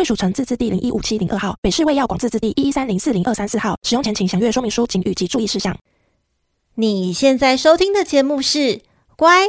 [0.00, 3.76] 贵属城自治地零一五七零二号，北市卫药广自治地一一三零四零二三四号。
[3.82, 5.76] 使用前请详阅说明书、请及注意事项。
[6.76, 8.58] 你现在收听的节目是
[9.14, 9.48] 《乖，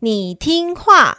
[0.00, 1.18] 你听话》。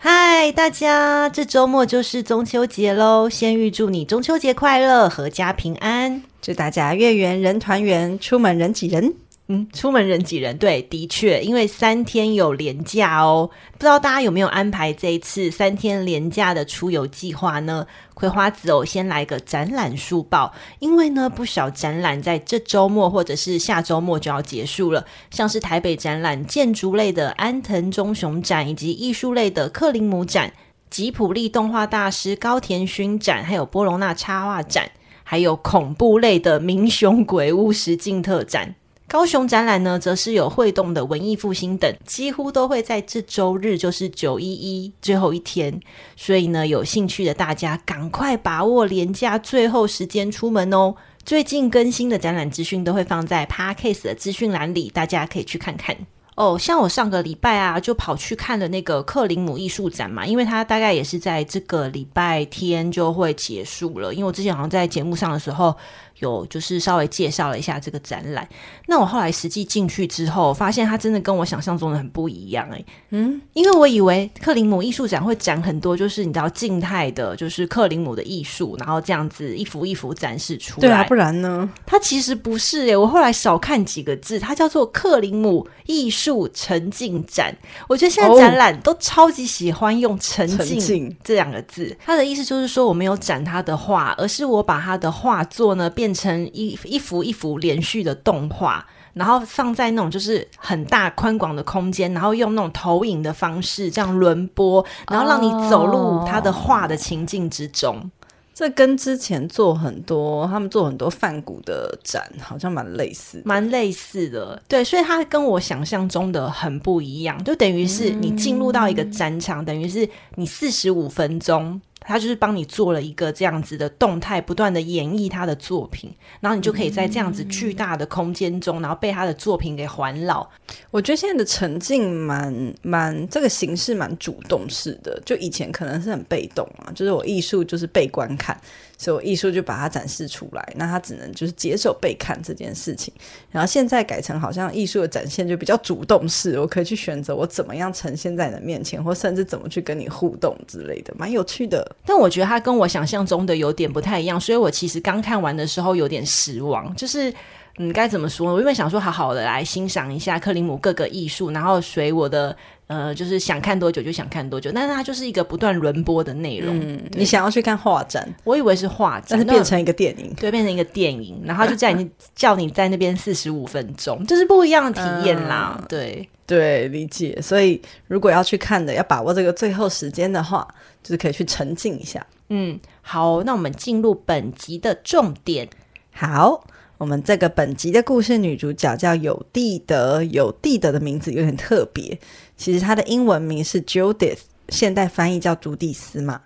[0.00, 1.28] 嗨，大家！
[1.28, 6.22] 这周末就是中秋节喽，先预祝你中秋节快乐，阖家平安。
[6.40, 9.14] 祝大家月圆人团圆，出门人挤人。
[9.50, 13.48] 嗯，出门人挤人，对，的确，因为三天有连假哦。
[13.72, 17.86] 不知道大家有没有安排这一次三天连假的出游计划呢？
[18.12, 30.52] 葵花子哦，先来个展览书报，因为呢，不少展览在这周末或者是下周末就要结束了，像是台北展览建筑类的安藤忠雄展，以及艺术类的克林姆展、
[30.90, 34.90] 吉普力动画大师高田勋展，还有波隆纳插画展，
[35.24, 38.74] 还有恐怖类的明雄鬼屋实境特展。
[39.08, 45.80] 高雄展览呢，则是有会动的文艺复兴等，几乎都会在这周日，就是九一一最后一天。
[46.14, 50.94] 所以呢，有兴趣的大家赶快把握连假最后时间出门哦。
[51.24, 55.96] 最近更新的展览资讯都会放在 Parkcase 的资讯栏里，大家可以去看看。
[56.38, 64.14] 哦，像我上个礼拜啊，就跑去看了那个克林姆艺术展嘛，因为它大概也是在这个礼拜天就会结束了。
[64.14, 65.74] 因为我之前好像在节目上的时候。
[66.20, 68.44] 有就是稍微介绍了一下这个展览，
[68.88, 81.70] 那我后来实际进去之后，发现它真的跟我想象中的很不一样哎，嗯，因为我以为克林姆艺术展会展很多，就是你知道静态的，就是克林姆的艺术，然后这样子一幅一幅展示出来，对啊，不然呢？
[81.86, 87.56] 它其实不是哎，我后来少看几个字，它叫做克林姆艺术沉浸展。
[87.88, 96.08] 我觉得现在展览都超级喜欢用沉浸这两个字，它的意思就是说我没有展他的画，而是我把他的画作呢变。
[96.08, 108.10] 变成一一幅一幅连续的动画，然后放在那种就是很大宽广的空间，然后用那种投影的方式这样轮播，然后让你走入他的画的情境之中。
[108.58, 114.60] 哦，这跟之前做很多他们做很多梵谷的展好像蛮类似，蛮类似的。
[114.66, 121.80] 对，所以它跟我想象中的很不一样，就等于是你进入到一个展场，嗯、等于是你四十五分钟。
[122.08, 126.10] 他就是帮你做了一个这样子的动态，不断的演绎他的作品，
[126.40, 130.48] 然后你就可以在这样子巨大的空间中，然后被他的作品给环绕。
[130.90, 138.58] 我觉得现在的沉浸蛮蛮这个形式蛮主动式的，就以前可能是很被动啊，就是我艺术就是被观看。
[138.98, 143.14] 所以我艺术就把它展示出来，那他只能就是接受被看这件事情。
[143.50, 151.96] 然后现在改成好像艺术的展现就比较主动式，我可以去选择我怎么样呈现在你的面前，或甚至怎么去跟你互动之类的，蛮有趣的。
[152.04, 157.32] 但我觉得它跟我想象中的有点不太一样，所以我其实刚看完的时候有点失望，就是。
[157.80, 158.52] 嗯，该怎么说呢？
[158.54, 162.56] 我原本想说好好的来欣赏一下克林姆各个艺术，然后随我的
[162.88, 164.72] 呃，就是想看多久就想看多久。
[164.74, 166.76] 但是它就是一个不断轮播的内容。
[166.76, 175.76] 嗯，你想要去看画展，我以为是画展，但是变成一个电影，对，变成一个电影，然后就叫你 叫你在那边四十五分钟，就是不一样的体验啦。
[175.78, 177.38] 嗯、对对，理解。
[177.40, 180.66] 所以如果要去看的，要把握这个最后时间的话，
[181.02, 182.26] 就是可以去沉浸一下。
[182.48, 185.68] 嗯，好，那我们进入本集的重点。
[186.12, 186.64] 好。
[186.98, 192.18] 我们这个本集的故事女主角叫有蒂德，有蒂德的名字有点特别，
[192.56, 194.38] 其实她的英文名是 Judith，
[194.70, 196.40] 现代翻译叫朱蒂斯嘛。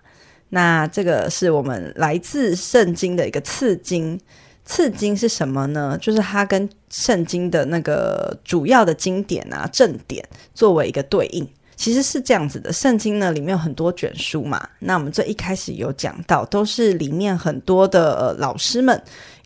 [0.49, 4.19] 那这个是我们来自圣经的一个次经，
[4.63, 5.97] 次经是什么呢？
[5.99, 10.23] 就是它跟圣经的那个主要的经典啊正典
[10.53, 14.69] 作为一个对应，其实是这样子的，圣经呢里面有很多卷书嘛。
[14.77, 19.01] 那我们最一开始有讲到，都是里面很多的老师们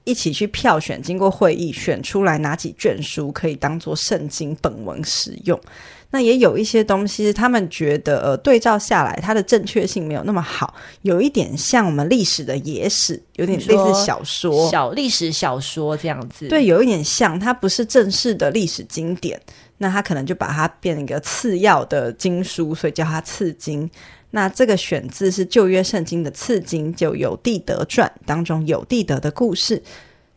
[0.07, 5.59] 一起去票选，经过会议选出来哪几卷书可以当做圣经本文使用。
[6.09, 16.47] 那也有一些东西，他们觉得呃对照下来，它的正确性没有那么好，有一点像我们历史的野史，有点类似小说、小历史小说这样子。
[16.47, 19.37] 对，有一点像，它不是正式的历史经典。
[19.79, 23.87] 那他可能就把它变一个次要的经书，所以叫它次经。
[24.31, 29.81] 那这个选自是旧约圣经的次经，就有地得传当中有地得的故事。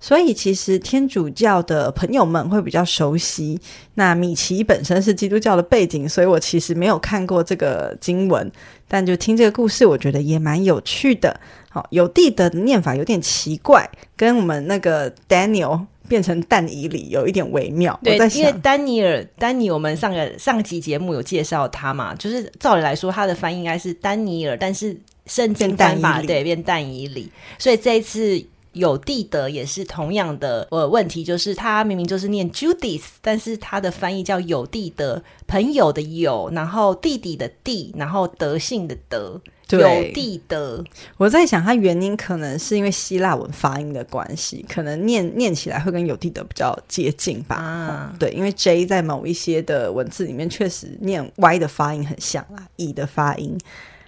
[0.02, 3.60] 所以其实天主教的朋友们会比较熟悉。
[3.94, 8.50] 那米奇本身是基督教的背景，所以我其实没有看过这个经文，
[8.88, 11.38] 但就听这个故事，我觉得也蛮有趣的。
[11.68, 15.84] 好，有地得的念法有点奇怪，跟我们那个 Daniel。
[16.10, 24.96] 变成但以理有一点微妙，对，因为丹尼尔，丹尼，我们上个上集节目有介绍他嘛，就是照理来说，他的翻译应该是丹尼尔，但是
[25.26, 27.30] 圣经翻法对变但以理，
[27.60, 39.40] 所以这一次有地德也是同样的呃问题，就是他明明就是念 Judith，但是他的翻译叫有地德，朋友的友，然后弟弟的弟，然后德性的德。
[39.78, 40.84] 对有地的，
[41.16, 47.56] 我在想，它原因可能是因为希腊文发音的关系，可能念念起来会跟有地的比较接近吧。
[47.56, 53.58] 啊、嗯，对，因为 J 在某一些的文字里面确实念 Y 的发音很像啊，E 的发音。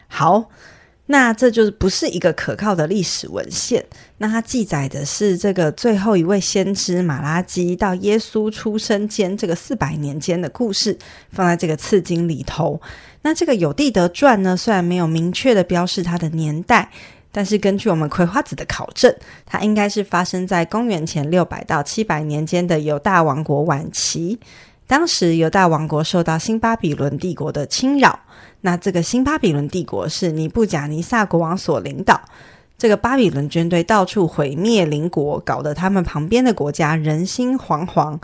[0.09, 0.51] 好，
[1.13, 3.85] 那这就是不是一个可靠的历史文献。
[4.17, 10.97] 那它记载的是这个最后一位先知马拉基到耶稣出生间这个四百年间的故事，
[11.31, 12.81] 放在这个次经里头。
[13.21, 16.91] 那这个有地得传呢，虽然没有明确的标示它的年代，
[17.31, 24.41] 但是根据我们葵花子的考证，它应该是发生在公元前六百到七百年间的犹大王国晚期。
[24.93, 28.21] 当时犹大王国受到新巴比伦帝国的侵扰，
[28.61, 32.21] 那这个新巴比伦帝国是尼布甲尼撒国王所领导，
[32.77, 38.19] 这个巴比伦军队到处毁灭邻国，搞得他们旁边的国家人心惶惶。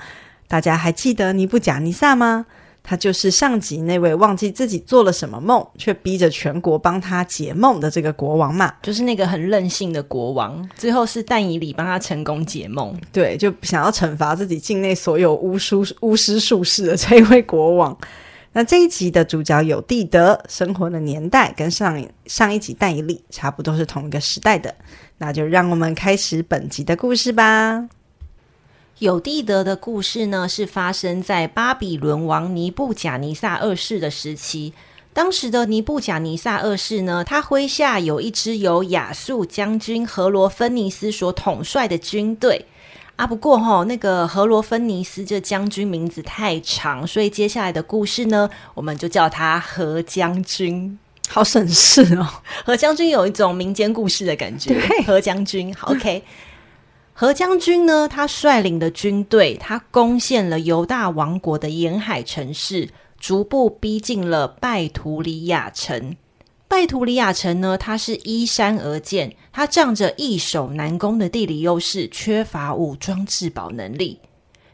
[0.47, 2.45] 大家还记得尼布甲尼撒吗？
[2.89, 10.67] 他就是上集那位忘记自己做了什么梦，却逼着全国帮他解梦的这个国王嘛，就是那个很任性的国王。
[10.75, 17.95] 最后是但以理帮他成功解梦，对，就想要惩罚自己境内所有巫术、巫师术士的这一位国王。
[18.55, 24.75] 那这一集的主角有地德，生活的年代跟上上一集但以理差不多是同一个时代的，
[25.19, 27.87] 那就让我们开始本集的故事吧。
[28.99, 34.73] 有地德的故事呢，是发生在巴比伦王尼布贾尼撒二世的时期。
[35.13, 42.67] 当时的尼布贾尼撒二世呢，他麾下有一支由亚述将军何罗芬尼斯所统帅的军队
[43.15, 43.25] 啊。
[43.25, 50.99] 不过哈、哦，那个何罗芬尼斯这将军名字太长，所以接下来的故事呢，我们就叫他何将军。
[51.29, 52.27] 好省事哦，
[52.67, 54.77] 何将军有一种民间故事的感觉。
[55.07, 56.25] 何将军，好，OK。
[57.21, 58.07] 何将军呢？
[58.07, 66.15] 他率领的军队，他攻陷了犹大王国的沿海城市，逐步逼近了拜图里亚城。
[66.69, 74.21] 拜图里亚城呢，它是依山而建，它仗着易守难攻的地理优势，缺乏武装自保能力。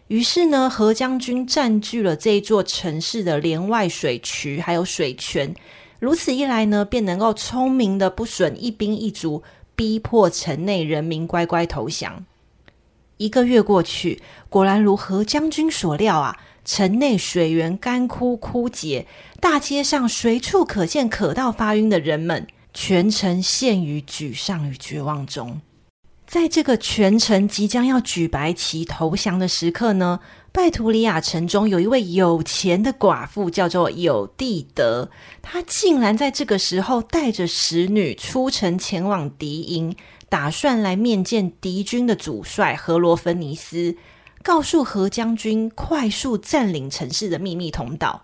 [0.08, 5.55] 于是呢，何将军占据了这座城市的连外水渠还有水泉，
[5.99, 9.43] 如此一来呢，便能够聪明的不损一兵一卒，
[9.75, 12.23] 逼迫城内人民乖乖投降。
[13.16, 16.39] 一个月过去，果然如何将军所料啊！
[16.65, 19.06] 城内水源干枯枯竭，
[19.39, 25.60] 大街上随处可见渴到发晕的人们，全城陷于沮丧与绝望中。
[26.27, 30.20] 在这个全城即将要举白旗投降的时刻呢，
[30.53, 35.10] 拜图里亚城中有一位有钱的寡妇，叫做有蒂德，
[35.43, 39.94] 她竟然在这个时候带着使女出城前往敌营。
[40.34, 43.96] 打算来面见敌军的主帅何罗芬尼斯，
[44.43, 48.20] 告诉何将军快速占领城市的秘密通道。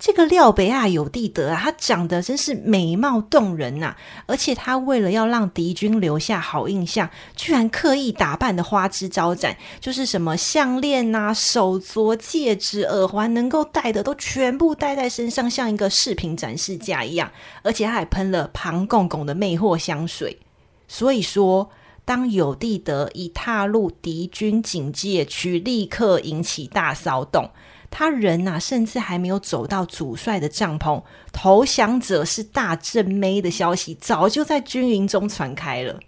[0.00, 3.96] 这个廖北亚有地得啊，他长得真是美貌动人呐、啊！
[4.26, 17.30] 而且他为了要让敌军留下好印象，居然刻意打扮的花枝招展，就是什么项链啊、手镯、戒指、耳环，能够戴的都全部戴在身上，像一个饰品展示架一样。
[17.62, 20.40] 而且他还喷了庞公公的魅惑香水。
[20.88, 21.70] 所以说，
[22.04, 27.50] 当有地德一踏入敌军警戒区，立刻引起大骚动。
[27.88, 31.02] 他人呐、甚至还没有走到主帅的帐篷，
[31.32, 35.98] 投降者是大正妹的消息早就在军营中传开了。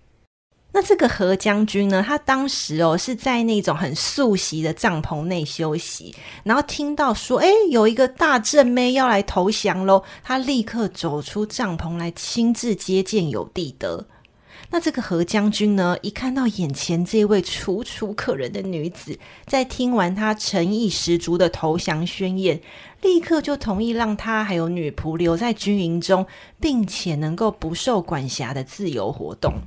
[0.71, 2.05] 那这个何将军呢？
[2.07, 14.07] 他当时哦是在那种很素席的帐篷内休息，然后听到说，哎，有一个大正妹要来投降喽，他立刻走出帐篷来，亲自接见有地德。
[14.71, 22.61] 那这个何将军呢，一看到眼前这位楚楚可人的女子，在听完她诚意十足的投降宣言，
[23.01, 26.27] 立刻就同意让她还有女仆留在军营中，
[26.61, 29.63] 并且能够不受管辖的自由活动。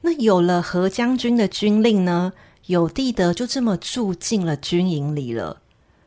[0.00, 2.32] 那有了何将军的军令呢，
[2.66, 5.60] 有地德就这么住进了军营里了。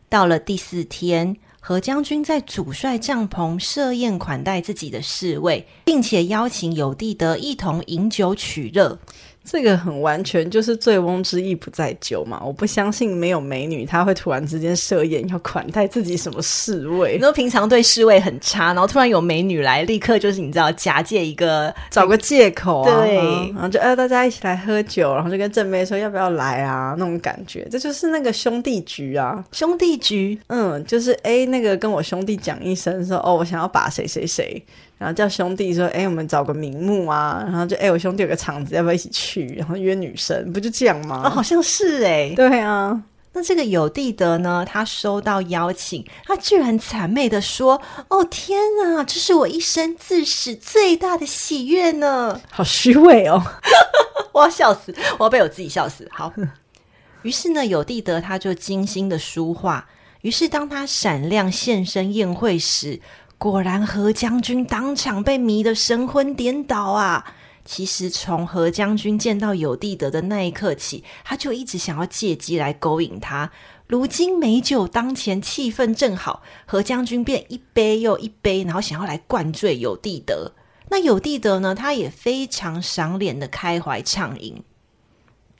[0.09, 8.99] 到了第四天，何将军在主帅帐篷设宴款待自己的侍卫，并且邀请有地德一同饮酒取乐。
[9.43, 12.41] 这个很完全就是醉翁之意不在酒嘛！
[12.45, 17.15] 我不相信没有美女，她会突然之间设宴要款待自己什么侍卫。
[17.15, 23.15] 你说平常对侍卫很差，然后突然有美女来，立刻就是你知道假借一个找个借口啊，对，
[23.53, 34.63] 然后就哎大家一起来喝酒，然后就跟正妹说要不要来啊那种感觉，这就是那个兄弟局啊，兄弟局，嗯，就是哎那个跟我兄弟讲一声说哦我想要把谁谁谁。
[35.01, 37.41] 然后叫兄弟说：“哎，我们找个名目啊！
[37.47, 39.47] 然后就哎，我兄弟有个场子，要不要一起去？
[39.57, 41.23] 然后约女生，不就这样吗？
[41.25, 43.01] 哦，好像是哎，对啊。
[43.33, 44.63] 那这个有地德呢？
[44.63, 53.41] 他收到邀请，他居然谄媚的说：‘哦天啊，这是我一生自始最大的喜悦呢！’ 好虚伪哦！
[54.33, 56.07] 我要笑死，我要被我自己笑死。
[56.11, 56.31] 好，
[57.23, 59.87] 于是呢，有地德他就精心的书画。
[60.21, 63.01] 于是当他闪亮现身宴会时。
[63.41, 67.33] 果然，何将军当场被迷得神魂颠倒啊！
[67.65, 73.49] 其实，从何将军见到有地德的那一刻起，他就一直想要借机来勾引他。
[73.87, 80.51] 如今美酒当前，气氛正好，何将军便一杯又一杯，然后想要来灌醉有地德。
[80.91, 81.73] 那有地德呢？
[81.73, 84.63] 他也非常赏脸的开怀畅饮。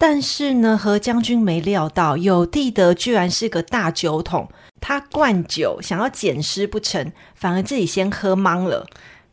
[0.01, 8.88] 但是呢，何将军没料到有地德居然是个大酒桶，他灌酒想要捡尸不成，反而自己先喝懵了。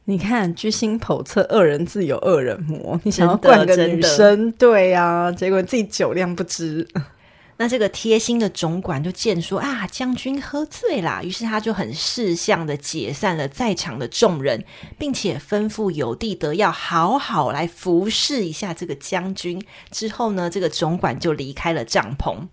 [0.04, 3.00] 你看，居心叵测，恶人自有恶人磨。
[3.04, 6.86] 你想要灌个女生，对呀、啊，结果自己酒量不知。
[7.60, 14.64] 那这个贴心的总管就见说啊，将军喝醉啦，于是他就很识相的解散了在场的众人，
[14.96, 19.60] 并且吩咐有地德要好好来服侍一下这个将军。
[19.90, 22.46] 之后呢，这个总管就离开了帐篷。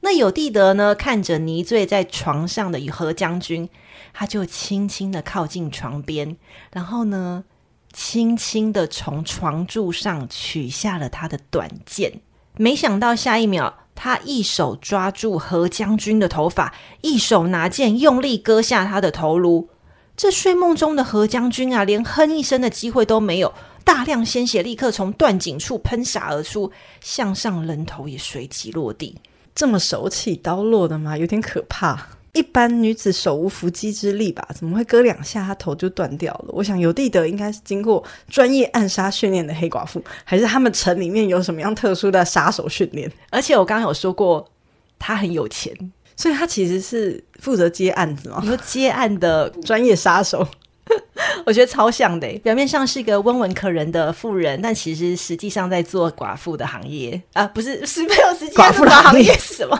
[0.00, 3.68] 那有地德呢，看着泥醉在床上的何将军，
[4.12, 6.36] 他就轻轻的靠近床边，
[6.72, 7.44] 然后呢，
[7.92, 12.22] 轻轻的从床柱上取下了他的短剑。
[12.56, 13.76] 没想到下一秒。
[14.02, 19.68] 他一手抓住何将军的头发，一手拿剑用力割下他的头颅。
[20.16, 23.52] 这睡梦中的何将军啊，连哼一声的机会都没有，
[23.84, 29.18] 大量鲜血立刻从断颈处喷洒而出，向上人头也随即落地。
[29.54, 31.18] 这么手起刀落的吗？
[31.18, 32.08] 有点可怕。
[32.32, 34.46] 一般女子手无缚鸡之力吧？
[34.54, 36.46] 怎么会割两下，她头就断掉了？
[36.48, 43.10] 我想有地德应该是经过专业暗杀训练的黑寡妇，还是他们城里面有什么样特殊的杀手训练？
[43.30, 44.46] 而且我刚刚有说过，
[44.98, 45.74] 他很有钱，
[46.14, 48.38] 所以他其实是负责接案子嘛？
[48.42, 50.46] 你说接案的专业杀手，
[51.44, 52.28] 我觉得超像的。
[52.44, 59.76] 表面上是一个温文可人的妇人，但其实实际上在做寡妇的行业啊，不是是没有实际寡妇的行业 是什么？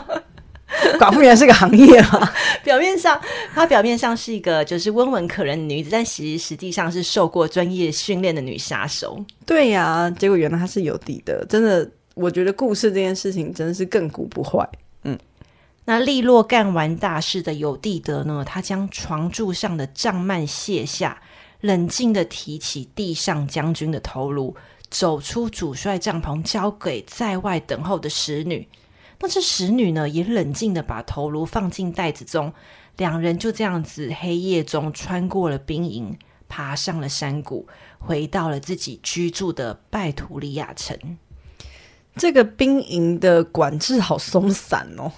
[0.99, 2.33] 寡妇原来是个行业啊！
[2.63, 3.19] 表面上，
[3.53, 9.23] 她表面上是一个就是温文可人的女子，但其实实际上是受过专业训练的女杀手。
[9.45, 14.67] 对呀、啊，结果原来她是有地的，真的，我觉得故事这件事情真的是亘古不坏。
[15.03, 15.17] 嗯，
[15.85, 18.43] 那利落干完大事的有地德呢？
[18.45, 21.21] 他将床柱上的帐幔卸下，
[21.61, 24.55] 冷静的提起地上将军的头颅，
[24.89, 28.67] 走出主帅帐篷，交给在外等候的使女。
[29.21, 32.51] 那这使女呢，也冷静的把头颅放进袋子中，
[32.97, 36.17] 两人就这样子黑夜中穿过了兵营，
[36.49, 37.67] 爬上了山谷，
[37.99, 40.97] 回到了自己居住的拜图里亚城。
[42.15, 45.11] 这个兵营的管制好松散哦。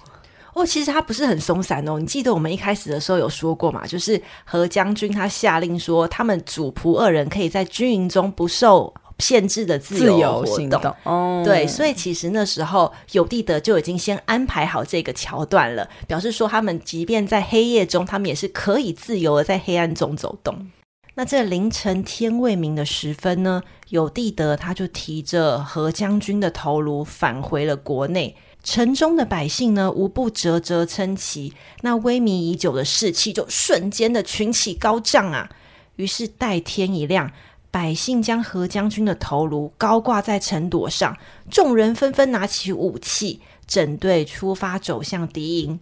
[0.54, 1.98] 哦，其实它不是很松散哦。
[1.98, 3.88] 你记得我们一开始的时候有说过嘛？
[3.88, 8.94] 就是何将军他下令说，他们主仆二人可以在军营中不受。
[9.20, 20.72] 限制的自由活动，动哦、对，所以其实那时候有地德就已经先安排好这个桥段了，表示说他们即便在黑夜中，他们也是可以自由的在黑暗中走动。
[21.16, 35.50] 那这凌晨天未明的时分呢，有地德他就提着何将军的头颅返回了国内，城中的百姓呢无不啧啧称奇，那萎靡已久的士气就瞬间的群起高涨啊！
[35.98, 37.32] 于是待天一亮。
[37.74, 41.18] 百姓将何将军的头颅高挂在城垛上，
[41.50, 45.80] 众人纷纷拿起武器，整队出发走向敌营。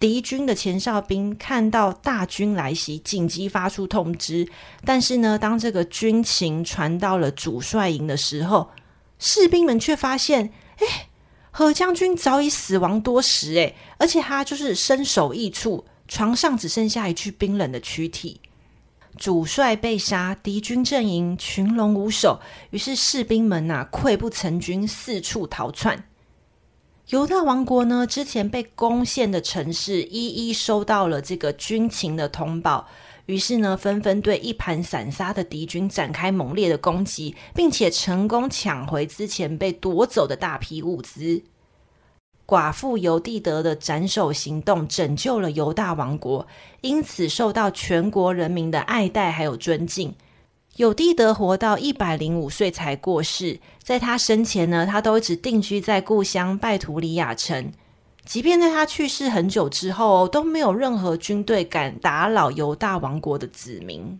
[0.00, 4.48] 敌军的前哨兵看到大军来袭，紧急发出通知。
[4.84, 8.70] 但是呢，当这个军情传到了主帅营的时候，
[9.20, 11.06] 士兵们却发现，哎，
[11.52, 18.40] 何将军早已死亡多时，哎，而且他就是身首异处，床上只剩下一具冰冷的躯体。
[19.16, 22.40] 主帅被杀，敌军阵营群龙无首，
[22.70, 26.04] 于是士兵们呐、溃不成军，四处逃窜。
[27.08, 32.88] 犹大王国呢，之前被攻陷的城市，一一收到了这个军情的通报，
[33.26, 41.42] 于是呢，纷纷对一盘散沙的敌军展开猛烈的攻击，并且成功抢回之前被夺走的大批物资。
[42.46, 46.46] 寡妇尤地德的斩首行动拯救了犹大王国，
[46.82, 50.14] 因此受到全国人民的爱戴还有尊敬。
[50.76, 57.72] 尤地德活到一百零五岁才过世，在他生前呢，他都一直定居在故乡拜图里亚城。
[58.24, 64.18] 即便在他去世很久之后，都没有任何军队敢打扰犹大王国的子民。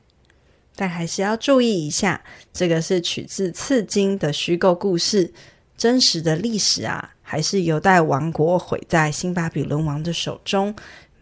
[0.77, 5.33] 但还是要注意一下，这个是取自刺经的虚构故事，
[5.77, 10.73] 真实的历史啊，还是犹大王国毁在新巴比伦王的手中。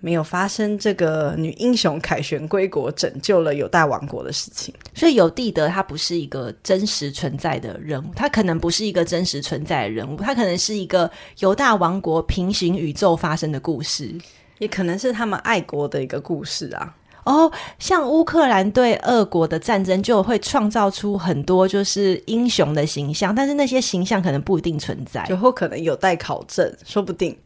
[0.05, 14.13] 没有发生这个女英雄凯旋归国，拯救了犹大王国的事情，所以有地德他不是一个真实存在的人物，他可能不是一个真实存在的人物，他可能是一个犹大王国平行宇宙发生的故事，
[14.59, 16.93] 也可能是他们爱国的一个故事啊。
[17.25, 27.37] 哦，像乌克兰对俄国的战争就会创造出很多就是英雄的形象，但是那些形象可能不一定存在，就或可能有待考证，说不定。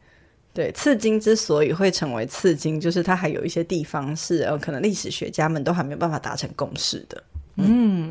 [0.55, 7.23] 对，刺金之所以会成为刺金，就是它还有一些地方是呃，可能历史学家们都还没有办法达成共识的。
[7.57, 7.67] 嗯，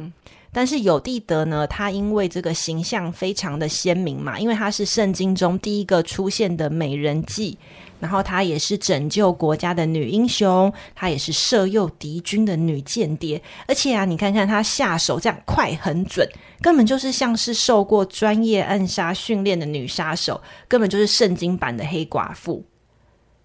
[0.05, 0.13] 嗯，
[0.51, 7.57] 但是有地德呢，他因为这个形象非常的鲜明嘛，因为他是圣经中第一个出现的美人计。
[8.05, 16.23] 然后她也是拯救国家的女英雄，她也是射诱敌军的女间谍，而且啊，你看看她下手这样快很准，
[16.61, 22.63] 根本就是像是受过专业暗杀训练的女杀手，根本就是圣经版的黑寡妇。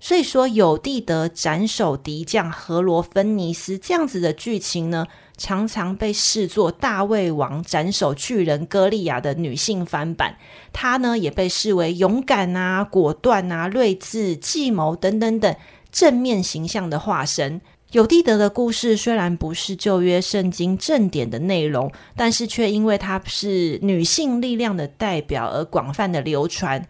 [0.02, 10.38] 所以说，有地德斩首敌将何罗芬尼斯这样子的剧情呢，常常被视作大卫王斩首巨人歌利亚的女性翻版。
[10.72, 15.54] 她呢，也被视为勇敢啊、果断啊、睿智、计谋等等等
[15.92, 17.60] 正面形象的化身。
[17.92, 26.86] 有地德的故事虽然不是旧约圣经正典的内容，但是却因为她是女性力量的代表而广泛的流传。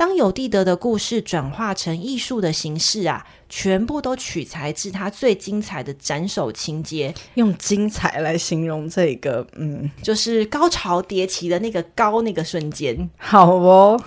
[0.00, 13.10] 当有地德的故事转化成艺术的形式啊，全部都取材自他最精彩的斩首情节，用精彩来形容这个，嗯，就是高潮迭起的那个高那个瞬间。
[13.18, 14.02] 好哦，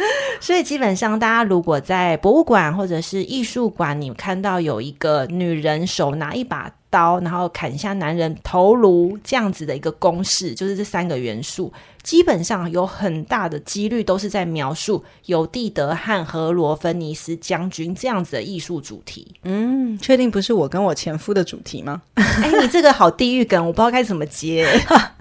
[0.40, 11.72] 所以基本上大家如果在博物馆或者是艺术馆，你看到有一个女人手拿一把刀，然后砍下男人头颅这样子的一个公式，就是这三个元素。
[12.02, 19.34] 基本上有很大的几率都是在描述犹地得和何罗芬尼斯将军这样子的艺术主题。
[19.42, 22.00] 嗯，确定不是我跟我前夫的主题吗？
[22.14, 24.66] 哎，你这个好地狱梗，我不知道该怎么接。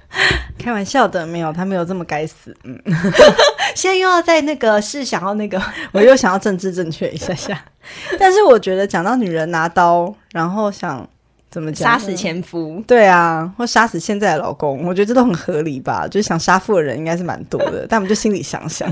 [0.60, 2.56] 开玩笑的，没有，他没有这么该死。
[2.65, 2.78] 嗯，
[3.74, 5.60] 现在又要在那个是想要那个，
[5.93, 7.63] 我又想要政治正确一下下。
[8.19, 11.08] 但是我觉得讲到女人拿刀，然后想。
[11.52, 11.93] 怎么讲？
[11.93, 12.80] 杀死前夫？
[12.86, 16.08] 对啊，或杀死现在的老公，我觉得这都很合理吧。
[16.08, 18.88] 就是想杀父的人应该是蛮多的，但我们就心里想想，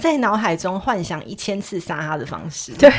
[0.00, 2.72] 在脑海中幻想一千次杀他的方式。
[2.78, 2.90] 对，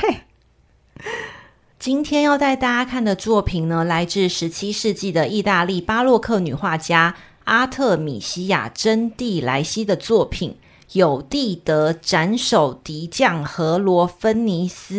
[1.80, 10.52] 今天要带大家看的作品呢，来自十七世纪的意大利巴洛克女画家阿特米西亚·真蒂莱西的作品
[10.94, 14.96] 《有《蒂德斩首敌将何罗芬尼斯》。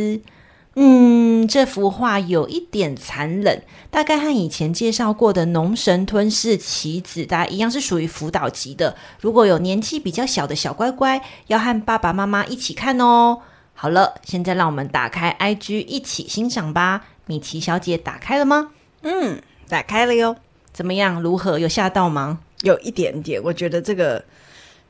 [0.78, 8.94] 嗯，这幅画有一点残忍，大概和以前介绍过的《农神吞噬棋子》大家一样，是属于辅导级的。
[9.20, 13.40] 如果有年纪比较小的小乖乖，要和爸爸妈妈一起看哦。
[13.72, 17.06] 好了，现在让我们打开 IG 一起欣赏吧。
[17.26, 18.70] 米奇小姐打开了吗？
[19.02, 20.36] 嗯，打开了哟。
[20.76, 21.22] 怎么样？
[21.22, 21.58] 如何？
[21.58, 22.40] 有吓到吗？
[22.60, 24.22] 有一点点，我觉得这个。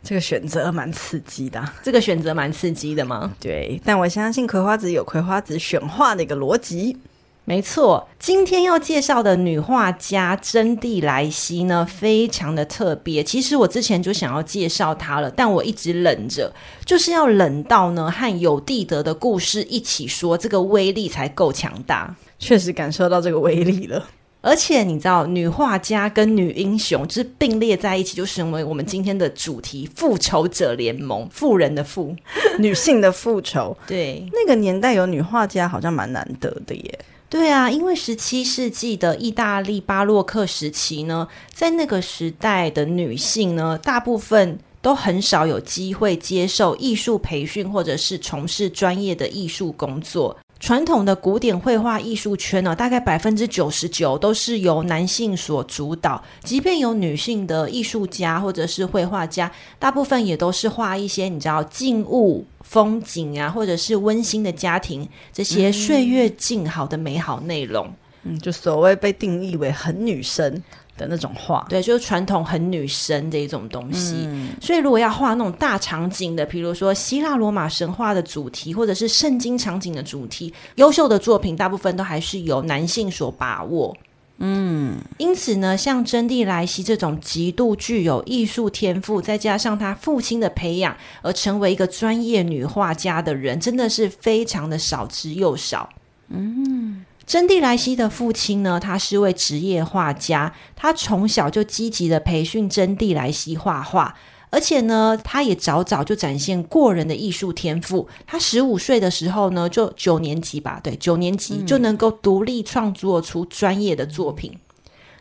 [0.03, 3.33] 这个选择蛮刺激的，这个选择蛮刺激的吗？
[3.41, 6.97] 对，但我相信葵花籽有葵花籽选画的一个逻辑。
[7.45, 13.25] 没错，今天要介绍的女画家珍蒂莱西呢，非常的特别。
[13.25, 22.15] 其实我之前就想要介绍她了，但我一直忍着，就是要忍到呢和有地德的故事一起说，这个威力才够强大。
[22.39, 24.07] 确实感受到这个威力了。
[24.47, 31.29] 而且你知道，女画家跟女英雄就是并列在一起，就成为我们今天的主题——复仇者联盟。
[31.31, 32.15] 妇人的妇，
[32.61, 33.77] 女性的复仇。
[33.89, 36.99] 对，那个年代有女画家，好像蛮难得的耶。
[37.29, 50.37] 对啊，因为十七世纪的意大利巴洛克时期呢，在那个时代的女性呢，大部分都很少有机会接受艺术培训，或者是从事专业的艺术工作。
[50.59, 56.23] 传统的古典绘画艺术圈呢，大概百分之九十九都是由男性所主导。
[56.43, 67.87] 即便有女性的艺术家或者是绘画家，大部分也都是画一些你知道静物、风景啊，或者是温馨的家庭这些岁月静好的美好内容。
[67.87, 67.95] 嗯，
[68.41, 70.63] 就所谓被定义为很女生。
[70.99, 74.15] 的那种画，对，就是传统很女生的一种东西。
[74.17, 83.95] 嗯、所以，如果要画那种大场景的，比如说希腊罗马神话的主题，或者是圣经场景的主题，优秀的作品大部分都还是由男性所把握。
[84.39, 95.91] 嗯，因此呢，像珍蒂莱西这种极度具有艺术天赋，再加上他父亲的培养，而成为一个专业女画家的人，真的是非常的少之又少。
[96.29, 97.05] 嗯。
[97.27, 104.15] 珍蒂莱西的父亲呢，他是位职业画家，他从小就积极的培训珍蒂莱西画画，
[104.51, 108.09] 而且呢，他也早早就展现过人的艺术天赋。
[108.29, 114.53] 他十五岁的时候呢，就九年级吧，对，九年级就能够独立创作出专业的作品。
[114.55, 114.61] 嗯、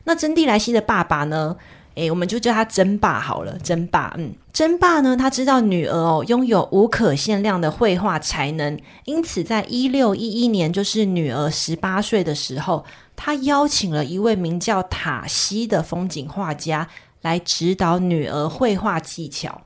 [0.04, 1.58] 那珍蒂莱西的爸爸呢？
[1.96, 4.14] 诶，我们就叫他珍爸好了，珍爸。
[4.18, 16.88] 嗯，珍爸呢，他知道女儿哦拥有无可限量的绘画才能，因此在一六一一年，就是女儿十八岁的时候，他邀请了一位名叫塔西的风景画家
[17.22, 19.62] 来指导女儿绘画技巧。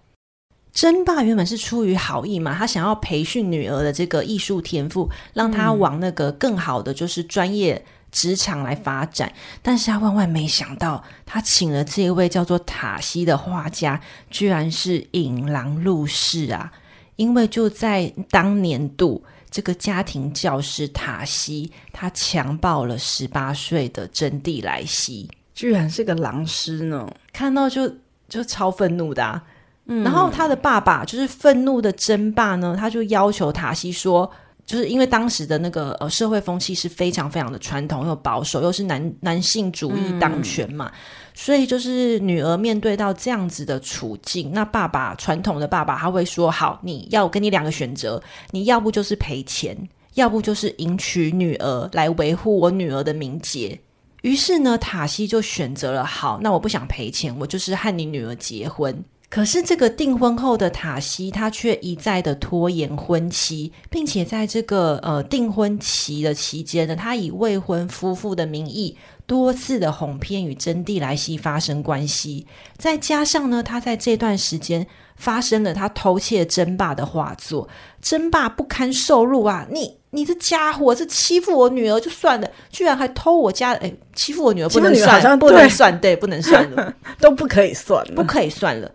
[0.72, 7.84] 珍爸原本是出于好意嘛，他想要培训女儿的这个艺术天赋，让她往那个更好的就是专业。
[8.12, 16.72] 职场来发展，但是他万万没想到，他请了这一位叫做塔西的画家，居然是引狼入室啊！
[17.16, 27.08] 因为就在当年度，这个家庭教师塔西，他强暴了十八岁的真蒂莱西，居然是个狼师呢！
[27.32, 27.96] 看到就
[28.28, 29.44] 就超愤怒的啊，
[29.86, 34.32] 嗯，然后他的爸爸就是愤怒的真爸呢，他就要求塔西说。
[34.70, 40.98] 就是因为当时的那个呃社会风气是非常非常的传统又保守，又是男男性主义当权嘛，嗯、
[41.34, 49.76] 所以就是女儿面对到这样子的处境，那爸爸传统的爸爸他会说：好，你要我给你两个选择，你要不就是赔钱，
[50.14, 53.76] 要不就是迎娶女儿来维护我女儿的名节。
[54.22, 59.04] 于是呢，塔西就选择了好，那我不想赔钱，我就是和你女儿结婚。
[59.30, 72.48] 可是这个订婚后的塔西，他却一再的拖延婚期，并且在这个呃订婚期的期间呢，他以未婚夫妇的名义多次的哄骗与真蒂莱西发生关系。
[72.76, 77.70] 再加上呢，他在这段时间发生了他偷窃珍爸的画作，
[78.02, 79.68] 珍爸不堪受辱啊！
[79.70, 88.92] 你你这家伙，这欺负我女儿就算了，居然还偷我家的，哎，欺负我女儿不能算，不能算，对，不能算了，都不可以算了，不可以算了。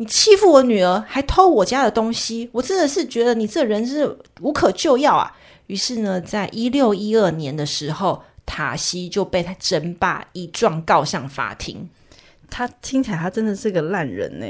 [0.00, 5.30] 你欺负我女儿，还偷我家的东西，我真的是觉得你这人是无可救药啊！
[5.66, 11.86] 于是呢，在一六一二年的时候，塔西就被他争霸一状告上法庭。
[12.48, 14.46] 他听起来他真的是个烂人呢。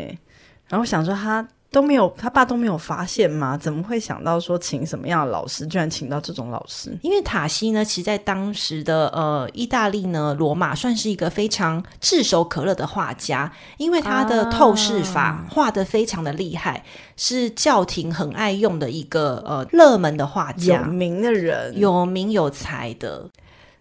[0.69, 1.49] 然后想说他。
[1.71, 3.57] 都没有，他爸都没有发现吗？
[3.57, 6.99] 怎么会想到说请什么样的老师，居然请到这种老师？
[7.01, 16.83] 因为塔西呢，其实在当时的呃意大利呢，罗马算是一个非常炙手可热的画家，因为他的透视法画的非常的厉害，啊、
[17.17, 23.29] 是教廷很爱用的一个呃热门的画家，有名的人，有名有才的。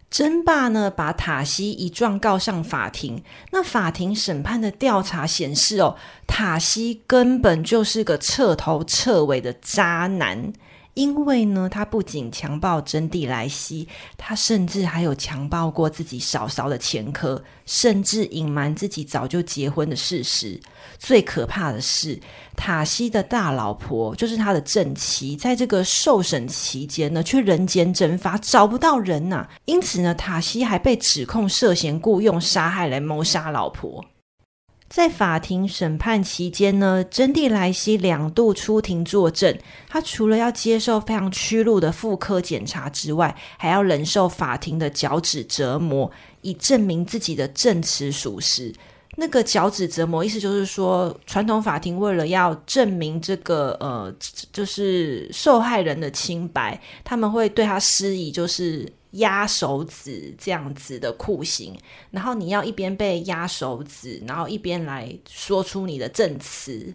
[0.10, 3.24] 争霸呢，把塔西一状告上法庭。
[3.52, 5.96] 那法庭审判的调查显示，哦，
[6.26, 10.52] 塔西根本就是个彻头彻尾的渣男。
[11.00, 20.60] 因为呢，他不仅强暴真蒂莱西，他甚至还有强暴过自己嫂嫂的前科，甚至隐瞒自己早就结婚的事实。
[20.98, 22.20] 最可怕的是，
[22.58, 29.50] 塔西的大老婆就是他的正妻，在这个受审期间呢，却人间蒸发，找不到人呐、啊。
[29.64, 34.04] 因此呢，塔西还被指控涉嫌雇用杀害来谋杀老婆。
[34.90, 39.56] 在法庭审判期间呢，珍蒂莱西两度出庭作证。
[39.88, 48.74] 他除了要接受非常屈辱的妇科检查之外，还要忍受法庭的脚趾折磨，以证明自己的证词属实。
[49.20, 54.12] 那个脚趾折磨，意思就是说，传统法庭为了要证明这个呃，
[54.52, 61.78] 就是受害人的清白，他们会对他施以就是压手指这样子的酷刑，
[62.12, 66.94] 然后你要一边被压手指，然后一边来说出你的证词。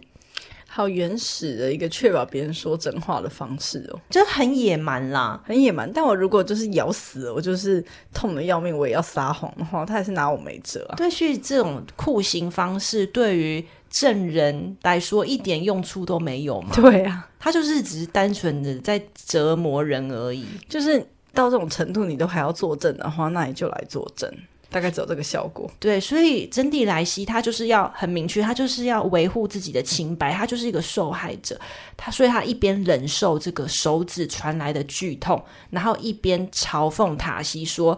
[0.75, 5.89] 好原始的一个确保别人说真话的方式哦，就很野蛮啦，很野蛮。
[5.93, 7.81] 但我如果就是咬死了，我就是
[8.13, 10.95] 痛的要命，我也要撒谎的话，他还是拿我没辙啊。
[10.97, 16.75] 对，所以这种酷刑方式对于证人来说一点用处都没有嘛。
[16.75, 20.45] 对啊，他就是只是单纯的在折磨人而已。
[20.67, 20.99] 就是
[21.33, 24.29] 到这种程度，你都还要作证的话，那你就来作证。
[24.75, 25.71] 大概只有这个效果。
[25.79, 31.57] 对，所以真蒂莱西他就是要很明确，他就是要维护自己的清白，他就是一个受害者。
[31.95, 37.97] 他所以他一边忍受这个手指传来的剧痛，然后一边嘲讽塔西说：“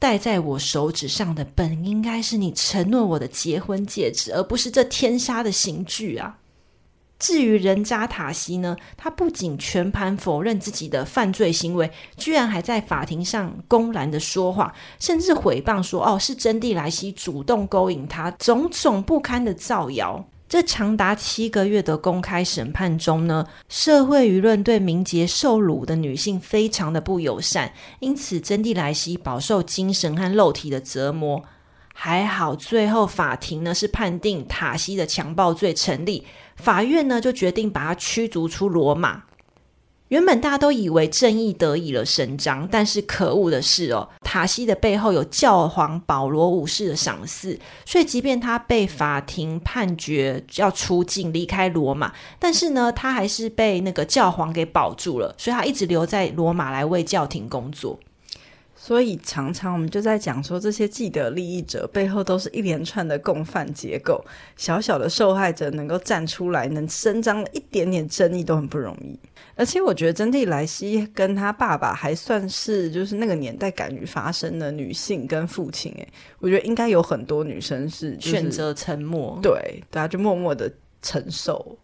[0.00, 6.36] 戴在我手指上的本应该是你承诺我的结婚戒指，而不是这天杀的刑具啊！”
[7.22, 20.24] 至于人渣塔西呢，他不仅全盘否认自己的犯罪行为，居然还在法庭上公然的说谎，甚至诽谤说：“哦，是珍蒂莱西主动勾引他。”种种不堪的造谣。
[20.48, 31.44] 这长达七个月的公开审判中呢，社会舆论对名节受辱的女性非常的不友善，因此珍蒂莱西饱受精神和肉体的折磨。
[31.94, 36.26] 还好，最后法庭呢是判定塔西的强暴罪成立。
[36.56, 39.24] 法院呢就决定把他驱逐出罗马。
[40.08, 57.98] 原本大家都以为正义得以了伸张，但是可恶的是哦，塔西的背后有教皇保罗五世的赏识，所以即便他被法庭判决要出境离开罗马，但是呢，他还是被那个教皇给保住了，所以他一直留在罗马来为教廷工作。
[58.84, 64.20] 所以常常我们就在讲说，这些既得利益者背后都是一连串的共犯结构。
[64.56, 69.16] 小小的受害者能够站出来，能伸张一点点正义都很不容易。
[69.54, 75.92] 而且我觉得珍蒂莱西跟他爸爸还算是就是那个年代敢于发声的女性跟父亲。
[75.92, 76.08] 诶，
[76.40, 80.68] 我觉得应该有很多女生是、就是、选择沉默，对，大家就默默的
[81.00, 81.78] 承受。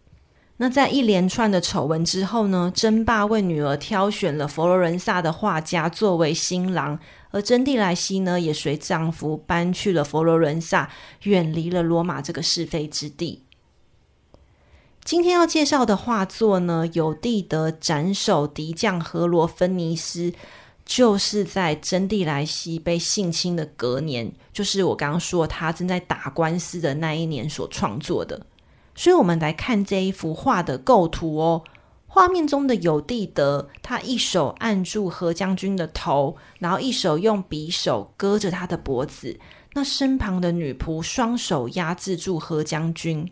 [0.61, 6.99] 那在一连串的丑闻之后呢，珍爸为女儿挑选了佛罗伦萨的画家作为新郎，
[7.31, 10.91] 而珍蒂莱西呢，也随丈夫搬去了佛罗伦萨，
[11.23, 13.43] 远离了罗马这个是非之地。
[15.05, 20.33] 今天要介绍的画作呢，有蒂德斩首敌将荷罗芬尼斯，
[20.85, 28.45] 就是在珍蒂莱西被性侵的隔年，就是我刚刚说他正在打官司的那一年所创作的。
[28.99, 31.63] 所以，我们来看这一幅画的构图哦。
[32.05, 39.39] 画面中的有地德，他一手按住何将军的头，然后一手用匕首割着他的脖子。
[39.71, 43.31] 那身旁的女仆双手压制住何将军，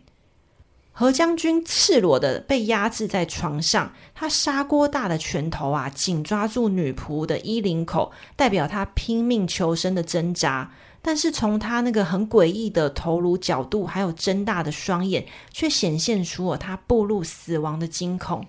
[0.90, 10.72] 何将军赤裸的被压制在床上，他砂锅大的拳头啊，紧抓住女仆的衣领口，代表他拼命求生的挣扎。
[11.08, 18.44] 但是从他那个很诡异的头颅角度，还有睁大的双眼，却显现出了他步入死亡的惊恐。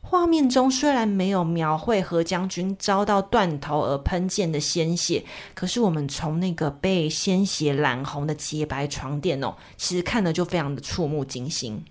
[0.00, 11.84] 画面中虽然没有描绘何将军遭到断头而喷溅的鲜血，可是我们从那个被鲜血染红的洁白床垫哦，其实看了就非常的触目惊心。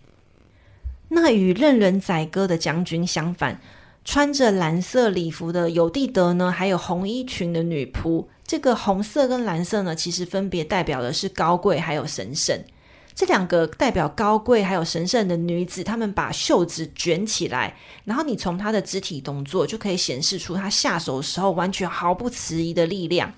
[1.07, 3.61] 那与任人宰割的将军相反，
[4.03, 8.25] 穿着蓝色礼服的有蒂德呢，还有红衣裙的女仆。
[8.47, 12.63] 这个红色跟蓝色呢，其实分别代表的是高贵还有神圣。
[13.15, 23.33] 这两个代表高贵还有神圣的女子，她们把袖子卷起来，然后你从她的肢体动作就可以显示出她下手时候完全毫不迟疑的力量。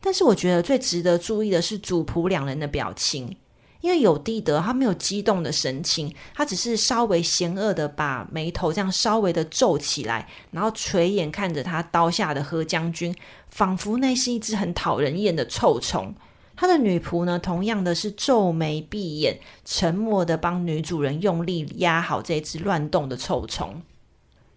[0.00, 3.36] 但是我觉得最值得注意的是主仆两人的表情。
[3.80, 13.12] 因为有蒂德，他没有激动的神情，他只是稍微嫌恶的把眉头这样稍微的皱起来，然后垂眼看着他刀下的何将军，
[13.52, 16.14] 仿佛那是一只很讨人厌的臭虫。
[16.56, 23.82] 他的女仆呢，同样的是皱眉闭眼，沉默的帮女主人用力压好这只乱动的臭虫。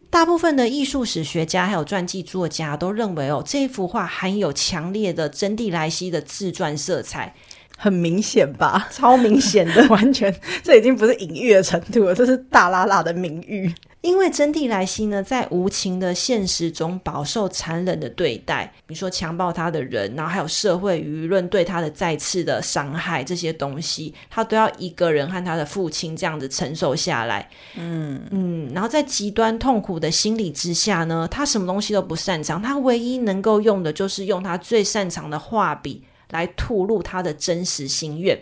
[0.09, 7.35] 大部分的艺术史学家还有传记作家都认为，哦，这幅画含有强烈的真蒂莱西的自传色彩。
[7.77, 10.33] 很明显吧，超明显的， 完全
[10.63, 13.73] 这已经不是隐喻的程度了，这是大拉拉的名誉。
[14.01, 27.49] 因为真蒂莱西呢，在无情的现实中饱受残忍的对待，比如说强暴他的人，然后还有社会舆论对他的再次的伤害，这些东西他都要一个人和他的父亲这样子承受下来。
[27.75, 36.03] 嗯嗯，然后在极端痛苦的心理之下呢，他什么东西都不擅长，他唯一能够用的就是用他最擅长的画笔。
[36.35, 38.39] 来吐露他的真实心愿，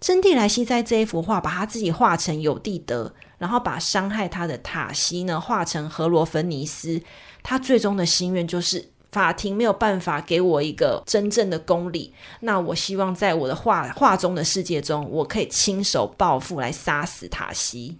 [0.00, 7.02] 真蒂莱西在这一幅画把他自己画成有地德，然后把伤害他的塔西呢画成荷罗芬尼斯。
[7.42, 17.96] 他最终的心愿就是法庭没有办法给我一个真正的公理，那我希望在我的画画中的世界中，我可以亲手报复来杀死塔西。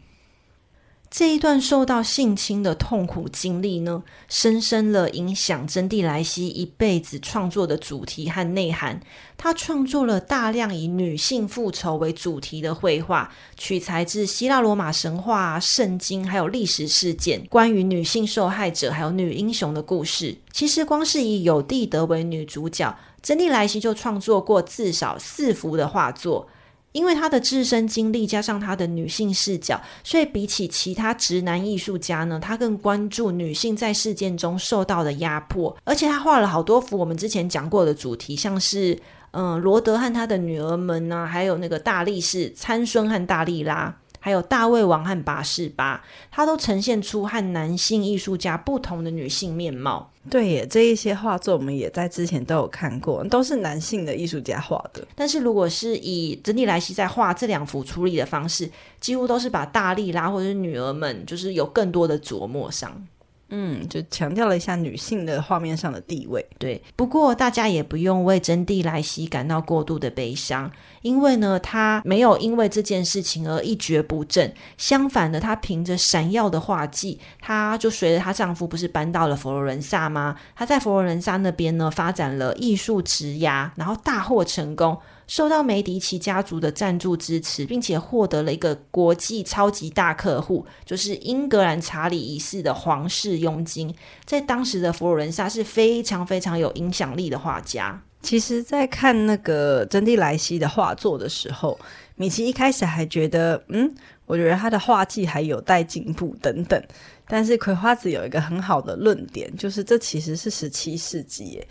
[1.10, 9.00] 这一段受到性侵的痛苦经历呢，深深了影响真蒂莱西一辈子创作的主题和内涵。
[9.36, 20.36] 他创作了大量以女性复仇为主题的绘画，取材自希腊罗马神话、圣经，还有历史事件，关于女性受害者还有女英雄的故事。
[20.52, 26.46] 其实，光是以有蒂德为女主角，真蒂莱西就创作过至少四幅的画作。
[26.92, 35.76] 因为他的自身经历加上他的女性视角，所以比起其他直男艺术家呢，他更关注女性在事件中受到的压迫。
[35.84, 38.98] 而且他画了好多幅我们之前讲过的主题，像是
[39.30, 50.10] 嗯罗德和他的女儿们呢、啊，还有那个大力士参孙和大力拉，还有大卫王和巴士巴，它都呈现出和男性艺术家不同的女性面貌。
[50.28, 55.02] 对耶，这一些画作我们也在之前都有看过，都是男性的艺术家画的。
[55.16, 63.02] 但是如果是以珍妮莱西在画这两幅处理的方式，几乎都是把大力拉或者是女儿们，就是有更多的琢磨上。
[63.50, 66.44] 嗯，就强调了一下女性的画面上的地位。
[66.58, 70.70] 对，不过大家也不用为真蒂莱西感到过度的悲伤，
[71.02, 74.52] 因为呢，她没有因为这件事情而一蹶不振。
[74.78, 80.36] 相反的，她凭着闪耀的画技，她就随着她丈夫不是搬到了佛罗伦萨吗？
[80.54, 84.96] 她在佛罗伦萨那边呢，发展了艺术职涯，然后大获成功。
[85.30, 98.02] 受到梅迪奇家族的赞助支持，并且获得了一个国际超级大客户，就是英格兰查理一世的皇室佣金，在当时的佛罗伦萨是非常非常有影响力的画家。
[98.22, 101.78] 其实，在看那个真蒂莱西的画作的时候，
[102.16, 103.94] 米奇一开始还觉得，嗯，
[104.26, 106.82] 我觉得他的画技还有待进步等等。
[107.28, 111.68] 但是葵花子有一个很好的论点，就是这其实是十七世纪耶。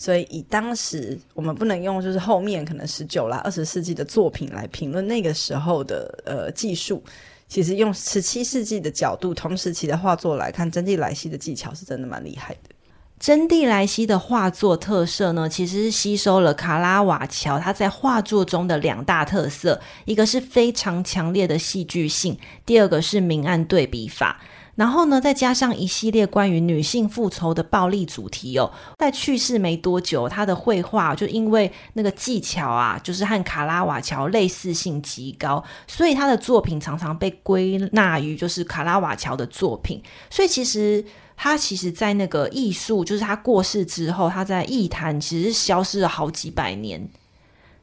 [0.00, 7.02] 所以，以当时我们不能用就是后面可能十九啦、二十世纪的作品来评论那个时候的呃技术。
[7.48, 12.70] 其实用十七世纪的角度，同时期的画作来看，真蒂莱西的技巧是真的蛮厉害的。
[13.18, 24.40] 真蒂莱西的画作特色呢，其实是吸收了卡拉瓦乔他在画作中的两大特色，一个是非常强烈的戏剧性，第二个是明暗对比法。
[24.78, 40.00] 然后呢，再加上一系列关于女性复仇的暴力主题哦，在去世没多久，他的绘画就因为那个技巧啊，就是和卡拉瓦乔类似性极高，所以他的作品常常被归纳于就是卡拉瓦乔的作品。
[40.30, 41.04] 所以其实
[41.36, 47.08] 他其实，在那个艺术，就是他过世之后，他在艺坛其实消失了好几百年。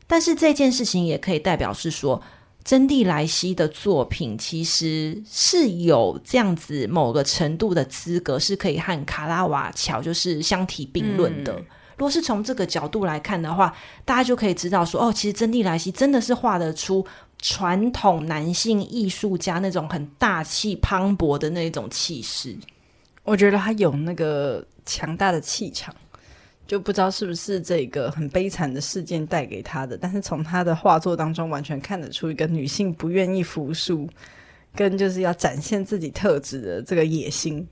[0.08, 2.22] 但是这件事情也可以代表是说。
[2.66, 11.54] 真蒂莱西的作品其实是有这样子某个程度的资格，是可以和卡拉瓦乔就是相提并论的。
[11.54, 13.72] 嗯、如果是从这个角度来看的话，
[14.04, 17.06] 大家就可以知道说，哦，其实真蒂莱西真的是画得出
[17.38, 22.58] 传统男性艺术家那种很大气磅礴的那种气势。
[23.24, 25.94] 我觉得他有那个强大的气场。
[26.68, 34.08] 就不知道是不是这个很悲惨的事件带给他的，但是从他的画作当中完全看得出一个女性不愿意服输，
[34.74, 37.68] 跟就是要展现自己特质的这个野心。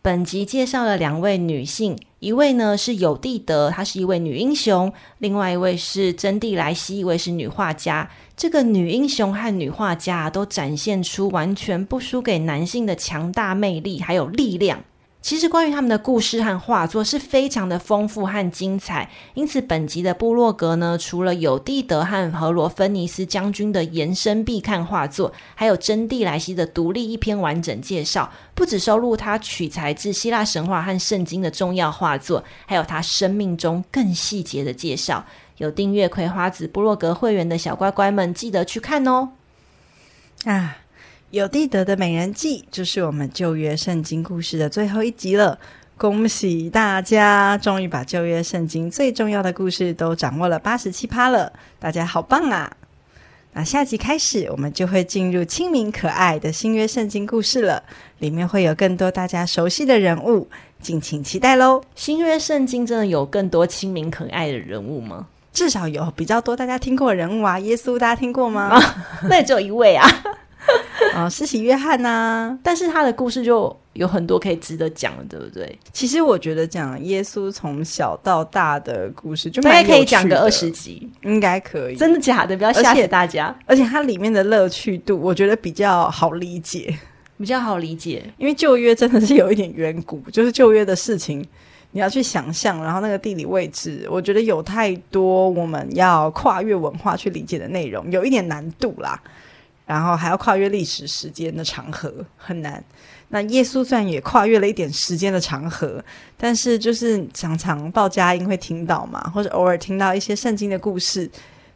[0.00, 8.08] 本集介绍了两位女性，一位呢是有蒂德，她是一位女英雄；另外一位是真蒂莱西，一位是女画家。
[8.36, 14.82] 这个女英雄和女画家都展现出完全不输给男性的强大魅力，还有力量。
[15.20, 35.26] 其实关于他们的故事和画作是非常的丰富和精彩，因此本集的部落格呢，除了有蒂德和荷罗芬尼斯将军的延伸必看画作，还有真蒂莱西的独立一篇完整介绍，不只收录他取材自希腊神话和圣经的重要画作，还有他生命中更细节的介绍。
[35.58, 39.30] 有订阅葵花子部落格会员的小乖乖们，记得去看哦！
[40.44, 40.78] 啊。
[41.30, 45.58] 有地德的美人计，就是我们旧约圣经故事的最后一集了。
[45.98, 52.74] 恭喜大家，终于把旧约圣经最重要的故事都掌握了八十七趴了，大家好棒啊！
[53.52, 57.82] 那下集开始，我们就会进入亲民可爱的新约圣经故事了，
[58.20, 60.48] 里面会有更多大家熟悉的人物，
[60.80, 61.82] 敬请期待喽！
[61.94, 65.26] 新约圣经真的有更多亲民可爱的人物吗？
[65.52, 68.68] 至少有比较多大家听过的人物啊，耶稣大家听过吗？
[68.70, 68.80] 啊、
[69.28, 70.08] 那也只有一位啊。
[71.14, 75.78] 啊，施洗约翰呐，但是他的故事就有很多可以值得讲的，对不对？
[75.92, 81.96] 其实我觉得讲耶稣从小到大的故事，就大概可以讲个二十集，应该可以。
[81.96, 82.56] 真的假的？
[82.56, 83.46] 不要吓死大家。
[83.66, 86.96] 而，而且它里面的乐趣度，我觉得比较好理解，
[87.38, 88.24] 比较好理解。
[88.36, 91.44] 因为旧约真的是有一点远古， 就是旧约的事情。
[91.92, 99.18] 你要去想象，然后那个地理位置，我觉得有太多我们要跨越文化去理解的内容，有一点难度啦。
[99.88, 102.84] 然后还要跨越历史时间的长河，很难。
[103.30, 106.04] 那耶稣虽然也跨越了一点时间的长河，
[106.36, 111.30] 但是就是常常报佳音会听到嘛，或者偶尔听到一些圣经的故事，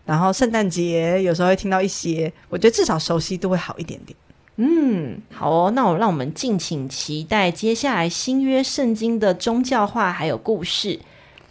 [0.05, 4.15] 然后圣诞节有时候会听到一些，我觉得至少熟悉度会好一点点。
[4.57, 11.01] 嗯，好哦，那我让我们敬请期待接下来新约圣经的宗教化还有故事。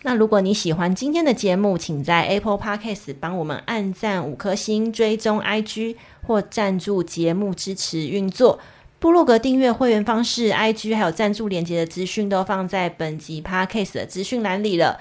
[0.03, 5.95] 那如果你喜欢今天的节目，请在 Apple Podcast 帮我们按赞五颗星、追踪 IG
[6.25, 8.59] 或赞助节目支持运作。
[8.97, 14.99] 部落格订阅会员方式、IG 还有赞助连接的资讯都放在本集 Podcast 的资讯栏里了。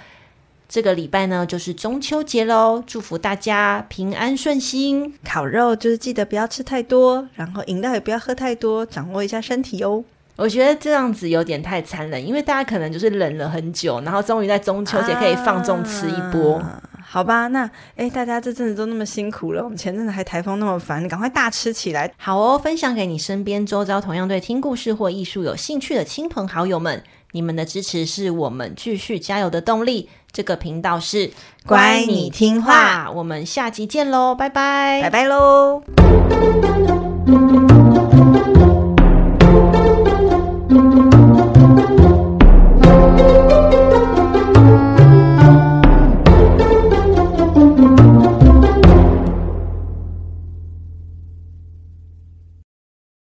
[0.68, 5.14] 这个礼拜呢，就是中秋节喽，祝福大家平安顺心。
[5.24, 10.04] 烤肉就是记得不要吃太多，然后饮料也不要喝太多，掌握一下身体哦。
[10.40, 16.56] 我觉得这样子有点太残忍，因为大家可能就是忍了很久，然后终于在中秋节可以放纵吃一波。
[16.56, 17.48] 啊，好吧？
[17.48, 22.10] 那诶，大家这阵子都那么辛苦了，我们前阵子还台风那么烦，你赶快大吃起来。
[22.16, 27.02] 好哦，分享给你身边周遭同样对听故事或艺术有兴趣的亲朋好友们。
[27.32, 30.08] 你们的支持是我们继续加油的动力。
[30.32, 31.30] 这个频道是
[31.66, 35.82] 乖，你听话，我们下集见喽，拜拜，拜拜喽。